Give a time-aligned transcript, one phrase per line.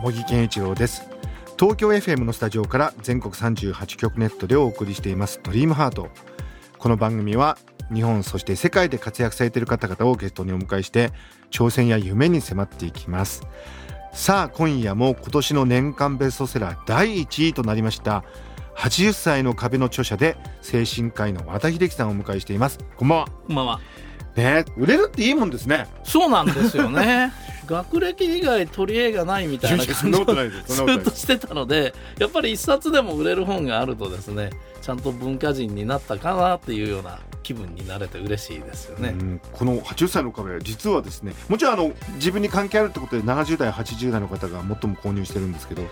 [0.00, 1.08] 茂木健一郎です。
[1.58, 5.40] 東京 FM のスタジオから全国38局ネットでお送りしています。
[5.42, 6.08] ドリームハート。
[6.78, 7.58] この番組は
[7.92, 11.10] 日本そして世界で活躍されている方々をゲストにお迎えして
[11.50, 13.42] 挑戦や夢に迫っていきます。
[14.12, 18.24] さあ今夜も今年の年間ベストセラー第1位となりました
[18.76, 22.78] 80歳の壁の著者で精神科医の和田秀樹さんをお迎えしています。
[22.96, 23.26] こんばんは。
[23.48, 23.80] こんばんは。
[24.36, 27.32] ね売れるっていいもんですねそうなんですよね。
[27.68, 34.48] 学歴以外取り柄がないみたいなそんなことないでずっとしてたので、やっぱり一冊でも売れる本があるとですね、
[34.80, 39.10] ちゃんと文化人になったかなっていうような気分になれて嬉しいですよね。
[39.10, 45.82] うんこの80歳の壁は実はですねもちろんあの自分に関係あるってことで70代80代の方が最も購入してるんですけど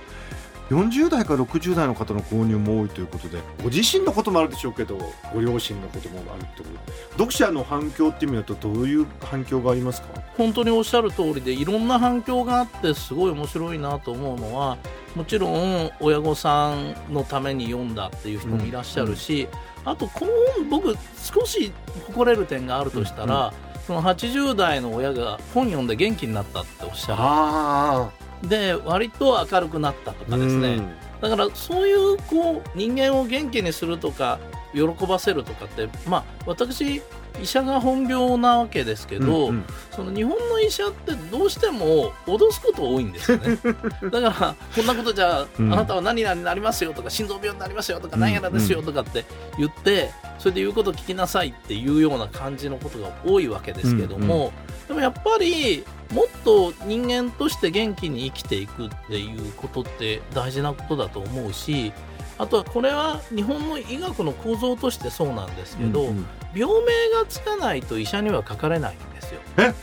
[0.70, 4.98] 40代から60代の方の購入も多いということでご自身のこともあるでしょうけど
[5.32, 6.78] ご両親のこともあるってことで
[7.12, 10.08] 読者の反響っていう意味だとどういう反響がありますか？
[10.36, 14.76] 本当におっしゃる通りでいろんな反響があってすごい面白いなと思うのは
[15.14, 19.48] もちろん親御さんのために読んだっていう人もいらっしゃるし、
[19.84, 20.32] あとこの
[20.68, 21.72] 本僕少し
[22.08, 23.54] 誇れる点があるとしたら、
[23.86, 30.80] その80代の親が本読んで元気になったっておっしゃあるで割と明るくなったとかですね、
[31.20, 34.38] だからそういうこう人間を元気にするとか
[34.72, 37.02] 喜ばせるとかってまあ私
[37.40, 39.52] 医者が本業なわけですけど、
[39.90, 43.58] その日本の医者ってどうしても脅すこと多いんですよね。
[44.10, 45.72] だからこんなことじゃ、うん。
[45.72, 49.24] あなたは何々になりますよとか心臓病になりますよとかうん何やらですよとかって
[49.58, 54.52] 言ってそれで言うこと聞きなさいっていうような感じのことが多いわけですけども、
[54.88, 61.92] でもやっぱりもっと人間として元気に生きていくっていうことって大事なことだと思うし
[62.38, 66.26] あとはこれは日本の医学の構造としてそうなんですけど、うんうん。
[66.54, 66.86] 病名
[67.18, 69.40] がつかないと医者にはかかれないんですよ。
[69.58, 69.74] え？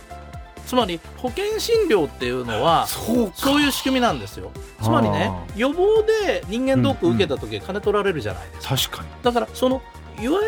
[0.66, 4.52] つまり保険診療っていうのはそういう仕組みなんですよ。
[4.82, 9.10] つまりねあ予防で人間ドック受けた時金取られるじゃないですか、確かに。
[9.24, 9.82] だからその
[10.22, 10.40] いわ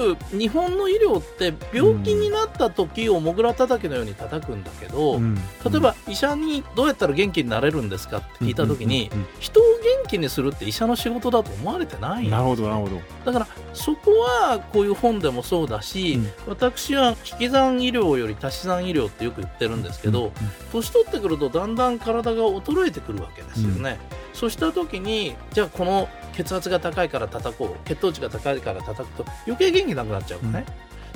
[0.00, 5.34] ゆる日本の医療って病気になった時をもぐらたたきのように叩くんだけど、うん。
[5.34, 5.40] 例
[5.76, 13.00] えば医者にどうやったら元気になれるんですかって聞いた時に、うんうん人を元気にするって医者の仕事だと思われてないなるほどなるほど。
[13.24, 16.30] だからそこはこういう本でもそうだし、うん。
[16.46, 20.32] 私は引き算医療より足し算医療ってよく言ってるんですけど、うん
[20.72, 23.98] 年取ってくるとだんだん体が衰えてくるわけですよね、
[24.32, 30.64] そうした時にじゃあこの血圧が高いから叩こう血糖値が高いから叩くと余計元気なくなっちゃうのね、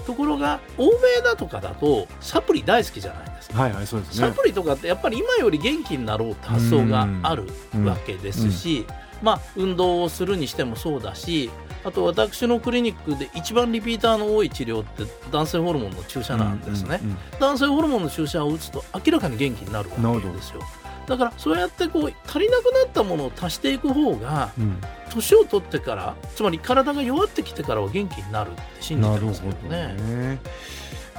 [0.06, 3.62] ところが欧米だとかだとサプリ大好きじゃないですか。
[3.62, 4.28] はいはいそうですね。
[4.28, 7.46] サプリとかってやっぱり今より元気になろうって発想がある
[7.84, 8.86] わけですし、
[9.22, 11.50] まあ、運動をするにしてもそうだし
[11.84, 20.60] あと私のクリニックで一番リピーターの多い治療って男性ホルモンの注射なんですね、うんうん男性ホルモンの注射を打つと明らかに元気になるわけですよ
[21.06, 30.38] だからそうやってこう足りなくなったものを足していく方がうんうん年を取ってからつまり体が弱ってきてからは元気になるって信じてますけどね。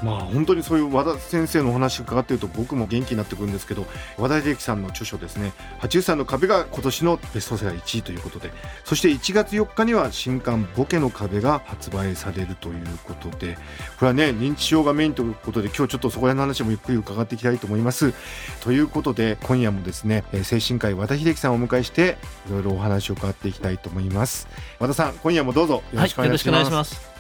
[0.03, 3.85] まあ本当にそういう和田先生のお話伺っていると僕も元気になってくるんですけど
[4.17, 8.51] 和田秀樹さんの著書ですね「80歳の壁」が今年のベストセラー1位ということで
[8.85, 13.55] そして1月4日には新刊「ボケの壁」が発売されるということで
[13.99, 18.13] これはね認知症がメインということで今日ちょっとそこら辺の話もゆっくり伺っていきたいと思います。
[18.61, 24.47] ということで今夜もですね精神科医和田秀樹さんをお迎えしていろいろお話を伺っていきたいと思います。
[24.79, 26.51] 和田さん今夜もどうぞよろしくお、願いします。
[26.51, 27.16] 願いします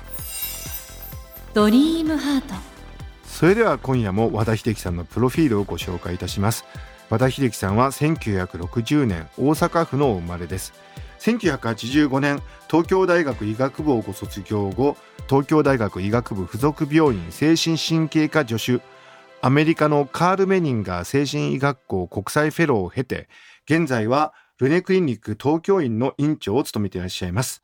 [1.53, 2.53] ドリームハート。
[3.23, 6.65] それでは今夜も和田秀樹さんのプロフィールをご紹介いたします。
[7.09, 10.73] 和田秀樹さんは1960年大阪府のお生まれです。
[11.19, 18.83] 1985年東京大学医学部をご卒業後東京大学医学部附属病院精神神経科助手
[19.41, 23.29] アメリカのカール・メニンガー精神医学校国際フェローを経て
[23.65, 27.61] 現在はルネクリニック東京院の院長を務めていらっしゃいます。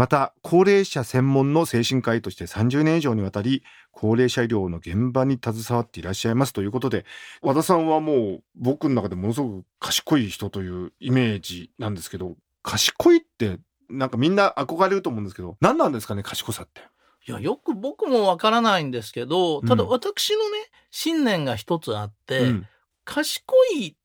[0.00, 3.62] また高齢者専門の精神科医として30年以上にわたり
[3.92, 7.04] 高齢者医療の現場に携わっていらっしゃいますということで
[7.42, 13.58] 和田さんはもう僕の中でものすごく賢い人というイメージなんですけど賢いって
[13.90, 16.80] なんかみんな憧れると思うんですけど何なんですかね賢さって。
[17.28, 22.66] いやよく僕もわからないんですけどただうん私のね信念が一つあって、うん
[23.04, 23.42] 賢
[23.74, 23.96] い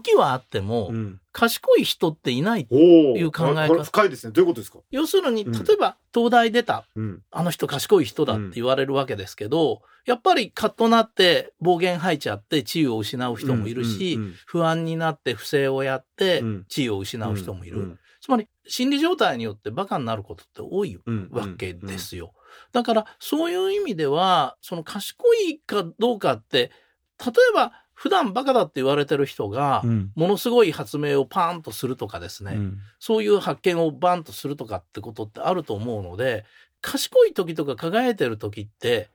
[0.00, 1.20] 時はあっても、うん。
[1.32, 2.66] 賢い人っていない。
[2.70, 2.78] おお
[3.16, 3.84] いう考え方。
[3.84, 4.32] 深いですね。
[4.32, 4.78] どういうことですか？
[4.90, 5.52] 要するに、うん。
[5.52, 7.22] 例えば、東大出た、うん。
[7.30, 16.64] あの人賢い人だって言われるわけですけど、やっぱりカッとなって暴言吐いちゃって地位を失う人もいるし、うん不安になって不正をやってうん。
[16.68, 17.78] 地位を失う人もいる。
[17.78, 22.34] うんつまり、心理状態によってバカになることって多いうんわけですよ。
[22.70, 26.70] だから、そういう意味では、その賢いかどうかって、
[27.18, 36.44] 例えば、普段バカだって言われてる人がう、んものすごい発明をパーンとするとかですね、うんそういう発見をバンとするとかってことってあると思うので、
[36.80, 39.08] 賢い時とか輝いてる時って、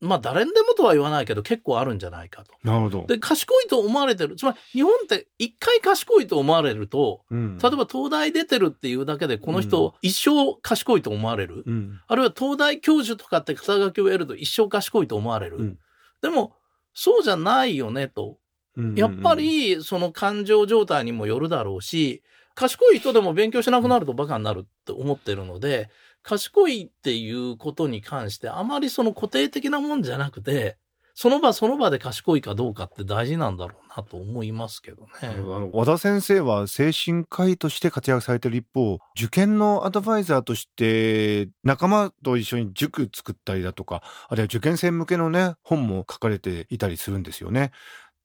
[0.00, 2.52] まあ誰にでもとは言わないけど結構あるんじゃないかと。
[2.62, 4.36] なるほどで、賢いと思われてる。
[4.36, 11.64] つまり日本って一回賢いと思われると、うん例えば東大出てるっていうだけでこのうん人一生賢いと思われる？
[11.66, 15.56] うんあるいは東大教授とかって肩書きを得ると一生賢いと思われる？
[15.56, 15.78] うん
[16.22, 16.54] でも、
[17.00, 18.38] そうじゃないよねと。
[18.76, 22.24] うんやっぱりその感情状態にもよるだろうし、
[22.56, 25.90] 賢い人でも勉強しなくなるとバカになるって思ってるので、
[26.24, 30.76] 賢いっていうことに関してあまりその固定的なもんじゃなくて、
[31.20, 35.08] その場その場で賢いかどうかって大事なんだろうなと思いますけどね。
[35.22, 47.72] あの和田先生は精神科医として活躍されてる一方受験のアドバイザーとして仲間と一緒に塾作ったりだとかあるいは受験生向けのね本も書かれていたりするんですよね。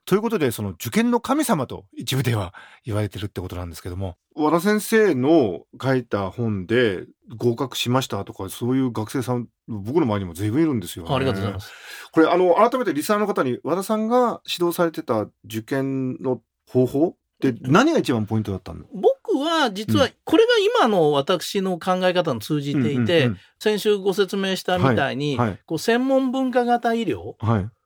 [0.05, 2.53] ということでその受験の神様と一部では
[2.85, 4.17] 言われてるってことなんですけども。
[4.35, 7.05] 和田先生の書いた本で
[7.37, 11.13] 合格しましたとかそういう学生さん僕の周りにも随分いるんですよ、ね。
[11.13, 11.71] ありがとうございます。
[12.11, 18.85] これあの改めてリスナーの方に和田さんが指導されてた受験の方法って何が一番ポイントだったの？
[18.93, 20.49] 僕は実はこれが
[20.81, 25.47] 今の私の考え方に通じていて、うん先週ご説明したみたいに、はい。
[25.49, 25.59] はい。
[25.65, 27.35] こう専門文化型医療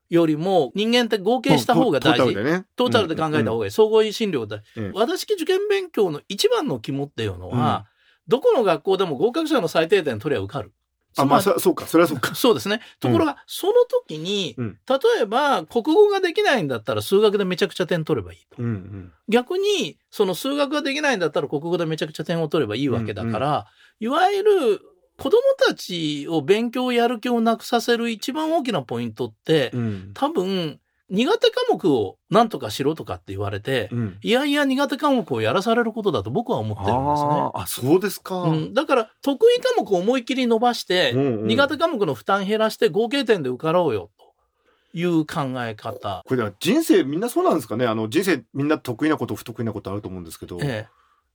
[0.09, 2.25] よりも人間って合計した方が大事。
[2.25, 3.71] トータルでねトータルで考えた方がいい。
[3.71, 4.61] 総合診療で。
[4.75, 7.85] うんうん私受験勉強の一番の肝っていうのは、
[8.27, 10.73] どこの学校でも合格者の最低点取りゃ受かる。
[11.19, 12.81] あまあそそうかそれはそうかり そうですね。
[12.99, 18.61] ところが、その時に、うん例えば国語ができないんだったら数学でめちゃくちゃ点取ればいいと。
[18.61, 23.65] うんうん逆に、その数学ができないんだったら国語でめちゃくちゃ点を取ればいいわけだから、
[23.99, 24.81] いわゆる
[25.17, 30.11] 子供たちを勉強やる気をなくさせる一番大きなポイントって、うん。
[30.13, 30.79] 多分、
[31.09, 34.17] 苦手科目を何とかしろとかって言われて、うん。
[34.21, 37.51] いやいや苦手科目をやらされることだと僕は思ってるんですね。
[37.53, 41.47] あそうですか、うん、だから得意科目を思いっきり伸ばして、うんうん。
[41.47, 44.27] 苦手科目の負担減らして合計点で受かろうよと。
[44.93, 46.23] いう考え方。
[46.25, 47.85] これでは人生みんなそうなんですかね。
[47.85, 50.87] あの人生みんな得意なこと不得意なことあると思うんですけど、ええ。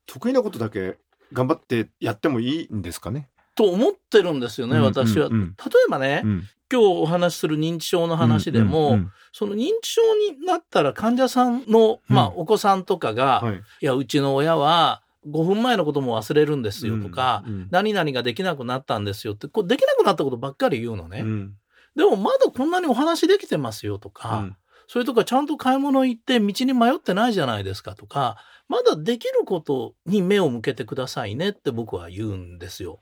[0.06, 0.99] 得意なことだけ
[1.32, 5.28] 頑張ってやってもいいんですかねと思ってるんですよね、うん私は。
[5.28, 6.49] 例えばね、うん。
[6.72, 8.99] 今日お話しする認知症の話でも、
[9.32, 10.00] その認知症
[10.40, 13.56] になったら患者さんの、まあ、うんお子さんとかが、はい。
[13.56, 17.69] いや、うちの親は5分前のことも忘れるんですよとか、うんうん。
[17.70, 21.20] 何々ができなくなったんですよって、こうできなくなったことばっかり言うのね。
[21.20, 21.55] うん。
[21.94, 24.56] でもまだこんなにお話できてますよとか、うん。
[24.88, 28.37] それとかちゃんと買い物行って道に迷ってないじゃないですかとか、
[28.69, 33.00] まだできることに目を向けてくださいねって僕は言うんですよ。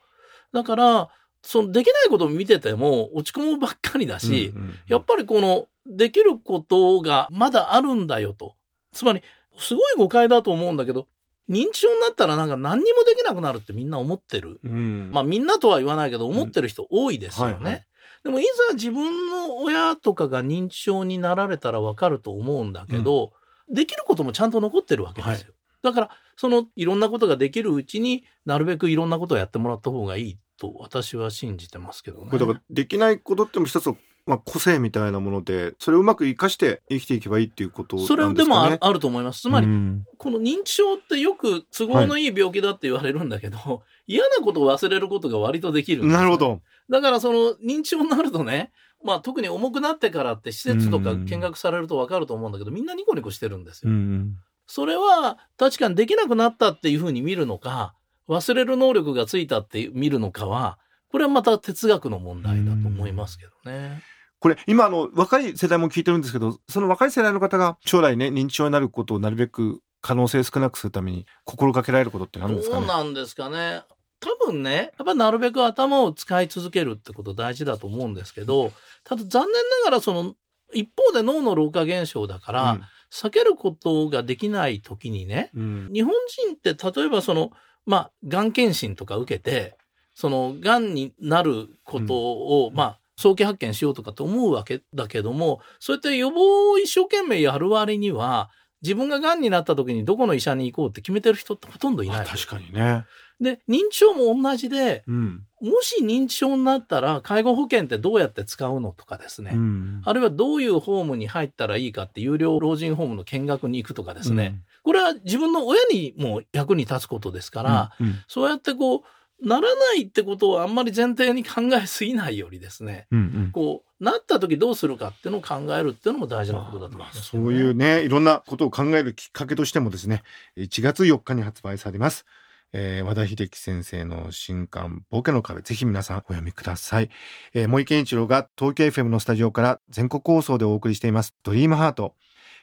[0.52, 1.08] だから、
[1.43, 8.55] そのできないことを見てても落ち込むばっかりだし、うんうんやっぱりこのできることがまだあるんだよと。
[8.93, 9.23] つまり、
[9.58, 11.08] すごい誤解だと思うんだけど、
[11.48, 14.60] 認知症になったらなんか何にもできなくなるってみんな思ってる。
[14.63, 17.53] うんまあみんなとは言わないけど思ってる人多いですよね。
[17.55, 17.86] はいはい
[18.22, 23.32] でもいざ自分の親とかが認知症になられたらわかると思うんだけど、
[23.70, 25.55] できることもちゃんと残ってるわけですよ。
[25.82, 32.26] だから、そのいろんなことができるうちになるべくいろんなことをやってもらった方がいいと私は信じてますけどね。
[32.26, 38.29] これだからできないことっても一つの、まあ、個性みたいなものでそれをうまく生かして生きていけばいいっていうことなんですかね。
[38.29, 39.40] それでもあるあると思います。
[39.40, 46.36] つまり、うんこの認知症ってよく都合のいい病気だって言われるんだけど、嫌なことを忘れることが割とできるなるほ。
[46.36, 46.60] ど。
[46.90, 48.70] だからその認知症になるとね、
[49.02, 53.90] まあ特に重くなってからって施設とかうん見学されるとわかると思うんだけど、みんなニコニコしてるんですよ。
[53.90, 54.36] うん
[54.72, 57.93] それは確かにできなくなったっていうふうに見るのか、
[58.31, 60.79] 忘れる能力がついたって見るのかは、
[61.10, 64.03] これはまた哲学の問題だと思いますけどね。
[64.39, 72.87] これ今あの若い世代も聞いてるんですけどその若い世代の方が将来ね認知症になることをなるべく可能性少なくするために心がけられることって何ですかね？
[72.87, 73.82] どうなんですかね。
[74.20, 78.70] 多分ね、やっぱなるべく頭を使い続けるってこと大事だと思うんですけど、
[79.03, 79.53] ただ残念
[79.84, 80.34] ながらその
[80.72, 86.13] 一方で脳の老化現象だから、避けることができない時にね、うん日本
[86.46, 87.51] 人って例えばその、
[87.87, 89.77] まあ、がん検診とか受けて、
[90.15, 98.51] その、がんになることを、まあ、早期発見しようとかと思うわけだけども、そうやって予防を一生懸命やる割には、
[98.82, 102.20] 自分が癌になった時にどこの医者に行こうって決めてる人ってほとんどいない。
[102.20, 103.05] あ確かにね。
[103.41, 105.43] で、認知症も同じで、うん。
[105.60, 109.53] もし認知症になったら介護保険ってどうやって使うのとかですね。
[109.55, 114.63] うんあるいはどういうホームに入ったらいいかって有料老人ホームの見学に行くとかですね。
[114.82, 119.01] これは自分の親にも役に立つことですから、うん、うんそうやってこう、
[119.43, 130.22] ならないってことをあんまり前提に考えすぎないよりですね、うんうんこう、なった時どうするかっていうのを考えるっていうのも大事なことだと思います、そういうね、いろんなことを考えるきっかけとしてもですね、
[130.56, 132.27] 1月4日に発売されます。
[132.72, 137.10] えー和田秀樹先生の新刊、ボケの壁、ぜひ皆さんお読みください。
[137.53, 142.15] えー、森健一郎が東京 FM のスタジオから全国放送でお送りしています、ドリームハート。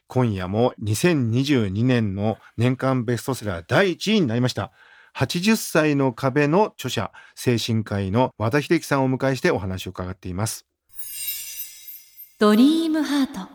[0.07, 4.71] 今夜も2022年の年間ベストセラー第1位になりました。
[5.15, 10.65] 80歳の壁の著者、精神科医の和田秀樹さんをお迎えしてお話を伺っています。
[12.39, 13.49] ドリームハート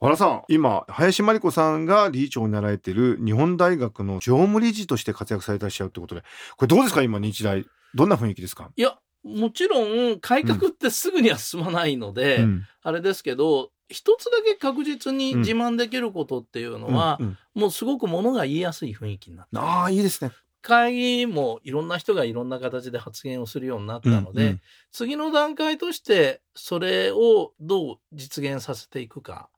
[0.00, 6.22] 和田さん、今、林真理子さんが理事長になられている日本大学の常務理事として活躍されてらっしゃるということで、
[6.56, 7.64] これどうですか今、日大。
[7.94, 8.70] どんな雰囲気ですか？
[8.76, 19.62] いや、もちろん改革ってすぐには進まないので、うんあれですけど、一つだけ確実に自慢できることっていうのは、うんうんもうすごくものが言いやすい雰囲気になった。
[19.62, 20.30] ああ、いいですね。
[20.60, 24.60] 会議もいろんな人がいろんな形で発言をするようになったので、うんうん
[24.92, 29.48] 次の段階としてそれをどう実現させていくか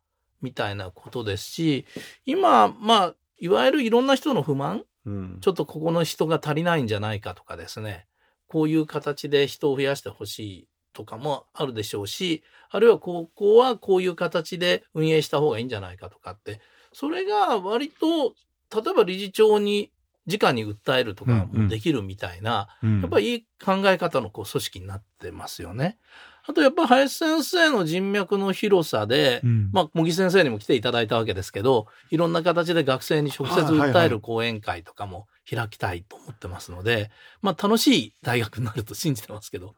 [0.42, 1.86] みたいなことですし
[2.24, 8.06] 今まあいわゆるいろんな人の不満うんちょっとここの人が足りないんじゃないかとかですね
[8.48, 16.60] こういう形で人を増やしてほしいとかもあるでしょうしあるいはここはこういう形で運営した方がいいんじゃないかとかって
[16.92, 18.34] それが割と
[18.74, 19.90] 例えば理事長に
[20.28, 25.98] 直に訴えるとかもできるみたいな、うんやっぱりいい考え方のこう組織になってますよね。
[26.46, 39.74] あとやっぱり林先生の人脈の広さで、うんまあ、茂木先生にも来ていただいたわけですけど、いろんな形で学生に直接はいはいはい訴える講演会とかも開きたいと思ってますので、まあ楽しい大学になると信じてますけど。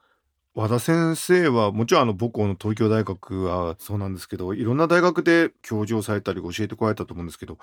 [0.54, 7.58] 和田先生はもちろんあの母校の東京大学はそうなんですけどいろんな大学で教授をされたり教えてこられたと思うんですけど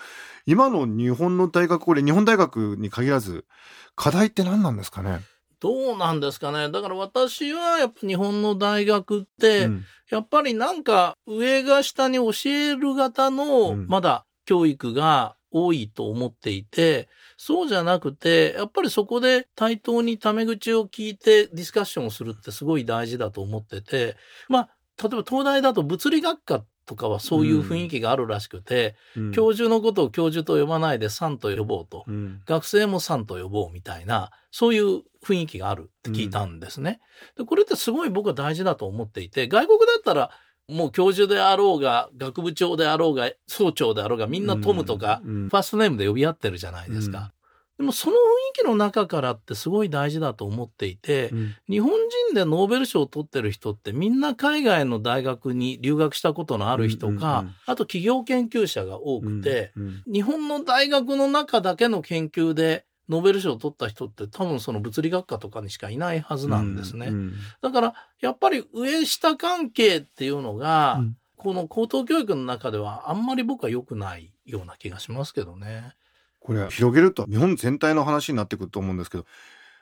[0.46, 3.46] 今の日本の大学これ日本大学に限らず
[3.96, 5.20] 課題って何なんですかね、
[5.60, 6.70] どうなんですかね？
[6.70, 9.86] だから私はやっぱ日本の大学って、うん。
[10.10, 13.88] やっぱりなんか上が下に教える型のうん。
[13.88, 24.16] まだ教育が多いと思っていて、そうじゃなくて、やっぱりそこで対等にタメ口を聞いてディスカッションをするってすごい大事だと思ってて、
[24.50, 24.70] まあ、
[25.02, 32.06] 例えば東大だと物理学科とかはそういう雰囲気があるらしくて、うん教授のことを教授と呼ばないでさんと呼ぼうと。
[32.08, 37.00] うん学生もさんと呼ぼうみたいな、そういう雰囲気があるって聞いたんですね。
[37.38, 40.32] でこれってすごい僕は大事だと思っていて、外国だったら
[40.68, 47.32] もう教授であろうが、学部長であろうが、総長であろうが、みんなトムとか、うんファーストネームで呼び合ってるじゃないですか。
[47.78, 48.20] でもその雰囲
[48.64, 51.56] 気の中からってすごい大事だと思っていて、うん。
[51.70, 57.56] 日本人でノーベル賞を取ってる人ってみんな海外の大学に留学したことのある人か、うんうんうん。
[57.68, 60.04] あと企業研究者が多くて、うん。
[60.12, 67.08] 日本の大学の中だけの研究でノーベル賞を取った人って多分その物理学科とかにしかいないはずなんですね。
[67.08, 71.18] うんだからやっぱり上下関係っていうのが、うん。
[71.40, 75.94] この高等教育の中ではあんまり僕は良くないような気がしますけどね。
[76.40, 79.26] これ広げると日本全体の話になってくると思うんですけど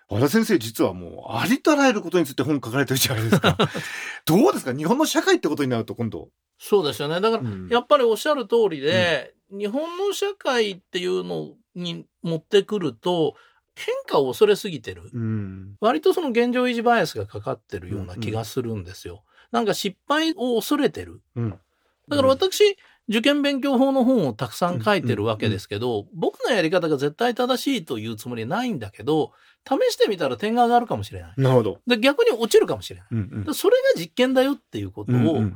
[0.10, 3.58] 和田先生実はもうありとあらゆることについて本書かれてるじゃないですか。
[4.28, 4.74] どうですか？
[4.76, 6.28] 日本の社会ってことになると今度、
[6.60, 7.22] そうですよね。
[7.22, 7.70] だからうん。
[7.70, 13.36] やっぱりおっしゃる通りで、日本の社会っていうのに持ってくると
[13.76, 15.10] 変化を恐れすぎてる。
[15.14, 19.24] うん割とその現状維持バイアスがかかってるような気がするんですよ。
[19.52, 21.22] なんか失敗を恐れてる。
[21.36, 21.60] うん、
[22.08, 22.78] だから私、
[23.08, 29.32] 受験勉強法の本をたくさん書いてるわけですけど、僕のやり方が絶対正しいというつもりはないんだけど、
[29.68, 31.34] 試してみたら点が上がるかもしれない。
[31.38, 33.08] なるほど、で逆に落ちるかもしれない。
[33.12, 35.56] うんうんでそれが実験だよっていうことをうんうん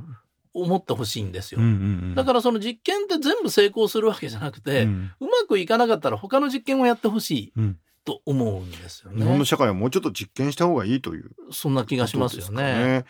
[0.54, 1.62] 思ってほしいんですよ。
[1.62, 1.70] うんう
[2.12, 9.46] んだからその実験って全部成功するわけじゃなくて、ううんまくいかなかったら他の実験をやってほしいうんと思うんですよ日本のね。
[9.46, 12.56] 社会はもうちょっと実験した方がいいというそんな気がしますよね。
[12.56, 13.06] かね。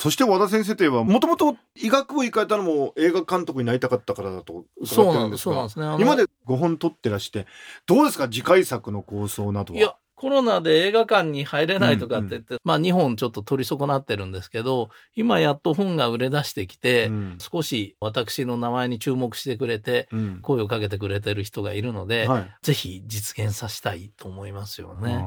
[0.00, 5.48] そして和田先生といえばもともと医学部行かれたのも映画監督になりたかったからだとそうなんです。
[5.48, 5.54] ね。
[5.76, 7.46] 今まで5本撮ってらして
[7.86, 8.28] どうですか？
[8.28, 17.38] 次回作の構想などはいや、コロナで映画館に入れないとかって言って、まあ日本ちょっと取り損なってるんですけど、今やっと本が売れ出してきて、うん。
[17.38, 20.38] 少し私の名前に注目してくれて、うん。
[20.42, 22.50] 声をかけてくれてる人がいるので、はい。
[22.62, 25.24] ぜひ実現させたいと思いますよね。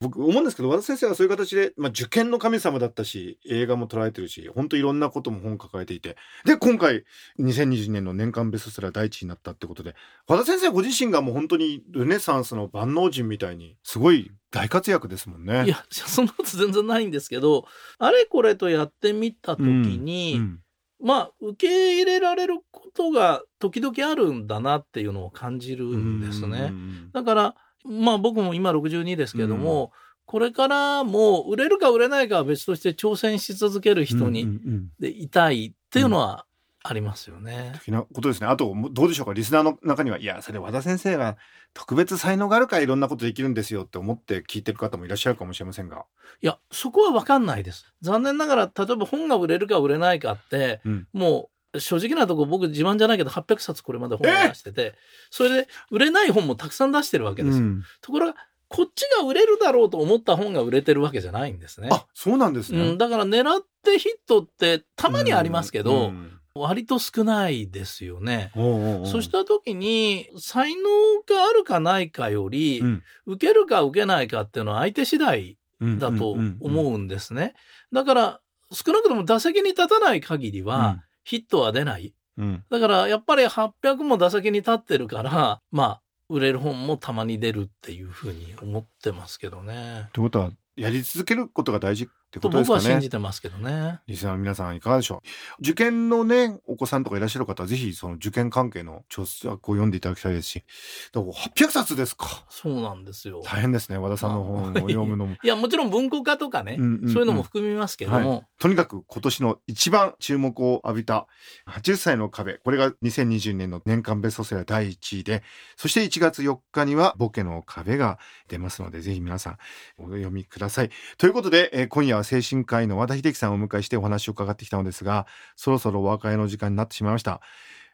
[0.00, 6.16] 僕思うんですけど和田先生はそういう形で、まあ、受験の神様だったし映画も捉えてるし本当いろんなことも本抱えていて。
[6.44, 7.04] で今回
[7.38, 9.94] 2020年の年間ベストセラー第一位になったってことで
[10.26, 15.66] 和田先生ご自身がもう本当にルネサンスの万能人みたいにすごい大活躍ですもんね。
[15.66, 17.66] いや、そんなこと全然ないんですけど、
[17.98, 20.60] あれこれとやってみたときに、うん
[21.02, 26.68] まあ、受け入れられることが時々あるんだなっていうのを感じるんですね。
[26.70, 29.92] うんだから、まあ僕も今62ですけども、
[30.24, 36.46] これからも売れるか売れないかは別として挑戦し続ける人うんにうんうんでいたいっていうのは
[36.84, 37.72] ありますよね。
[37.78, 38.48] 的なことですね。
[38.48, 41.36] あと、どうでしょうか、リスナーの中には、いや、それ和田先生が
[41.74, 46.04] 特別才能があるからいろんなことできるんですよって思って聞いてる方もいらっしゃるかもしれませんが。
[46.40, 47.86] いや、そこは分かんないです。
[48.00, 54.94] 残念ながら、例えば本が売れるか売れないかって、うんもう正直なとこ僕自慢じゃないけど800冊これまで本を出してて、
[55.30, 57.64] それで売れない本もたくさん出してるわけですよ。
[57.64, 58.34] うんところが、
[58.68, 61.88] こっちが売れるだろうと思った本が売れてるわけじゃないんですね。
[61.90, 62.90] あ、そうなんですね。
[62.90, 68.52] うん、だから狙ってヒットってたまにありますけど、うん割と少ないですよね。
[68.54, 70.82] おうおうおうそした時に才能
[71.26, 77.54] があるかないかより、うん受けるか受けないかっていうのは相手次第うんだと思うんですね。
[77.92, 78.40] だから
[78.70, 82.14] 少なくとも打席に立たない限りはヒットは出ない。
[82.36, 90.08] うんだからやっぱり800も打席に立ってるから、まあ売れる本もたまに出るっていうふうに思ってますけどね。
[90.14, 93.10] ということは、やり続けることが大事ってとことですかね僕は信じ。
[93.10, 94.00] てますけどね。
[94.06, 95.22] リスナーの皆さんいかがでしょ
[95.58, 95.60] う？
[95.60, 100.64] 受験のね、お子さんとかいらっしゃる方はぜひその受験関係の著作を読んでいただきたいですし、
[101.12, 102.44] だから800冊ですか。
[102.48, 103.42] そうなんですよ。
[103.44, 105.36] 大変ですね、和田さんの本を読むのも。
[105.42, 111.26] いや、もちろん文庫化とかね、うんうんうんそういうのも含みますけども、とにかく今年の一番注目を浴びた
[111.66, 112.54] 80歳の壁。
[112.54, 115.42] これが2020年の年間ベストセラー第1位で、
[115.76, 119.58] そして1月4日にはボケの壁が出ますので、ぜひ皆さん
[119.98, 120.90] お読みください。
[121.18, 125.26] ということで、えー今夜は精神科医の和田秀樹さんをお迎えしてお話を伺ってきたのですが、
[125.56, 127.40] そろそろお別れの時間になってしまいました。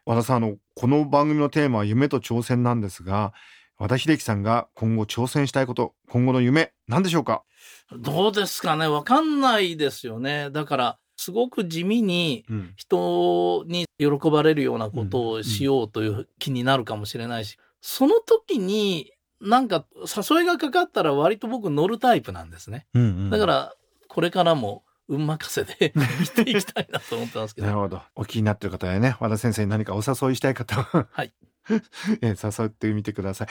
[0.05, 3.33] 和田さん、あの、この番組のテーマは夢と挑戦なんですが、
[3.77, 7.43] 和田秀樹さんが今後挑戦したいこと、今後の夢、何でしょうか？
[7.97, 10.49] どうですかね、わかんないですよね。
[10.51, 12.73] だから、すごく地味にうん。
[12.77, 22.87] 人に喜ばれるようなことをしようという気になるかもしれないし、その時になんか誘いがかかったら割と僕乗るタイプなんですね。
[22.93, 23.73] うんだから、
[24.09, 27.67] これからも運任せで 生きていきたいなと思ってますけど。
[27.67, 28.01] なるほど。
[28.15, 31.33] お気になってる方やね、和田先生に何かお誘いしたい方は、はい。
[32.21, 33.47] えー誘ってみてください。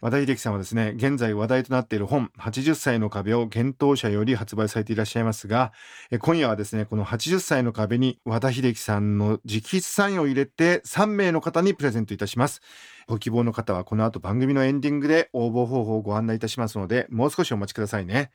[0.00, 5.72] 和田秀樹さんはですね、現在話題となっている本、80歳の壁を検討者より発売されていらっしゃいますが、
[6.10, 12.60] えー今夜はですね、この80歳の壁に和田秀樹さんの直筆サインを入れて3名の方にプレゼントいたします。
[13.06, 18.30] ご希望の方はこの後番組のエンディングで応募方法をご案内いたしますので、もう少しお待ちくださいね。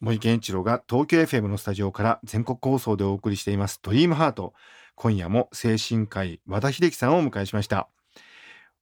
[0.00, 4.54] 森健一郎が東京 FM のスタジオから全国放送でお送りしていますドリームハート。
[4.94, 7.88] 今夜も精神科医和田秀樹さんをお迎えしました。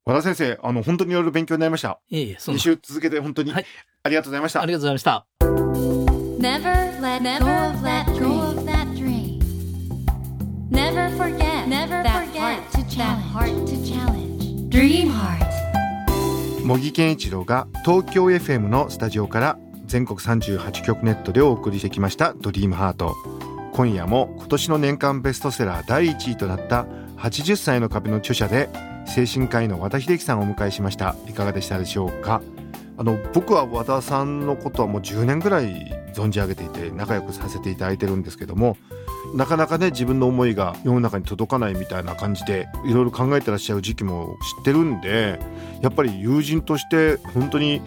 [0.04, 1.98] 和田先生、あの、本当にいろいろ勉強になりました。
[2.10, 3.66] いえいえ、そん2な週続けて本当にはい
[4.02, 4.62] ありがとうございました。
[4.62, 5.26] ありがとうございました。
[6.38, 9.40] Never let go of that dream.
[10.70, 13.22] Never forget Never that forget heart to that challenge.
[13.32, 14.68] heart to challenge.
[14.70, 15.46] Dream Heart.
[16.62, 23.14] 茂木健一郎が東京 FM のスタジオから全国38局ネットでお送りしてきましたドリームハート。
[23.72, 26.86] 今夜も今年の年間ベストセラー第1位となった
[27.18, 28.68] 80歳の壁の著者で
[29.06, 31.14] 精神科医の和田秀樹さんをお迎えしました。
[31.28, 32.42] いかがでしたでしょうか？
[32.98, 38.78] あの僕は和田さんのことはもう10年ぐらい存じ上げていて仲良くさせていただいてるんですけども
[39.34, 45.38] なかなかね自分の思いが世の中に届かないみたいな感じでいろいろ考えてらっしゃる時期も知ってるんで
[45.82, 47.82] やっぱり友人として本当に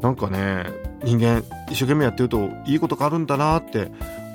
[0.00, 0.64] なんかね
[1.04, 3.90] 人間一生懸命やってるといいことがあるんだなって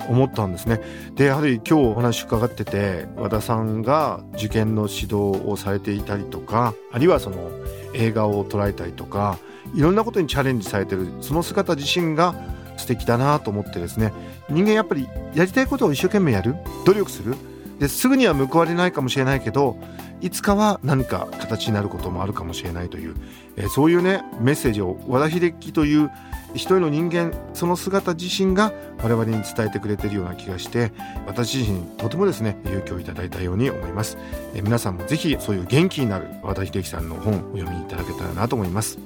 [0.08, 0.80] 思ったんですね。
[1.14, 5.14] でやはり今日お話伺ってて和田さんが受験の指導
[5.46, 7.50] をされていたりとかあるいはその
[7.94, 9.38] 映画を捉えたりとか
[9.74, 12.34] いろんなことにチャレンジされてるその姿自身が
[12.76, 14.12] 素敵だなと思ってですね
[14.48, 17.36] 人間やっぱりやりたいことを一生懸命やる努力する
[17.78, 19.76] ですぐには報われないかもしれないけど
[20.20, 23.16] いつかは何か形になることもあるかもしれないという、
[23.56, 26.10] えーそういうねメッセージを和田秀樹という
[26.54, 30.92] 一人の人間その姿自身が我々に伝えてくれているような気がして
[31.26, 34.18] 私自身とてもですね勇気をいただいたように思います、
[34.54, 38.98] え皆さんもぜひそういう元気になる和田秀樹さんの本をお読みいただけたらなと思います。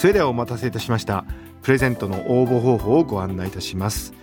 [0.00, 1.26] それではお待たせいたしました。
[1.60, 4.14] プレゼントの応募方法をご案内いたします。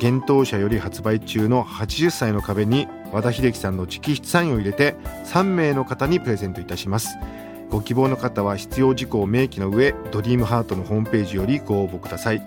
[0.00, 7.16] 幻冬舎より発売中の80歳の壁に和田秀樹さんの直筆サインを入れて3名の方にプレゼントいたします。
[7.70, 12.42] ご希望の方は必要事項を明記の上ドリームハートのホームページよりご応募ください。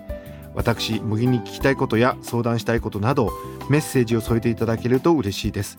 [0.54, 3.30] 私麦に聞きたいことや相談したいことなど
[3.68, 5.78] メッセージを添えていただけると嬉しいです。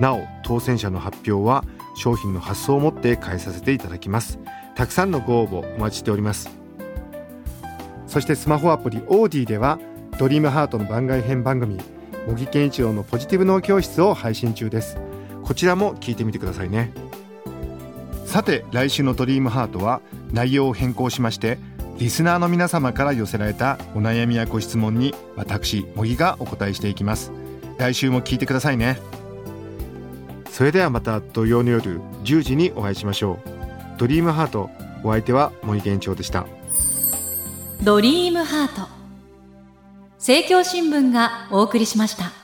[0.00, 1.64] なお当選者の発表は
[1.96, 4.38] 商品の発送をもって返させていただきます。
[4.74, 6.50] たくさんのご応募お待ちしております。
[8.06, 9.78] そしてスマホアプリオーディでは
[10.18, 11.78] ドリームハートの番外編番組
[12.26, 14.98] 茂木健一郎のポジティブ脳教室を配信中です。
[15.44, 16.92] こちらも聞いてみてくださいね。
[18.32, 20.00] さて来週のドリームハートは
[20.32, 21.58] 内容を変更しまして
[21.98, 27.30] リスナーの皆様から寄せられたお悩みやご質問に私茂木がお答えしていきます。
[27.76, 28.98] 来週も聞いてくださいね。
[30.50, 33.48] それではまた土曜の夜10時にお会いしましょう。
[33.98, 34.70] ドリームハート
[35.04, 36.46] お相手は森健長でした。
[37.82, 38.88] ドリームハート。
[40.16, 42.41] 政教新聞がお送りしました